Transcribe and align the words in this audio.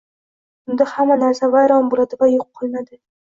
Unda 0.69 0.87
hamma 0.93 1.17
narsa 1.25 1.51
vayron 1.57 1.93
bo'ladi 1.93 2.19
va 2.23 2.31
yo'q 2.33 2.49
qilinadi" 2.61 2.99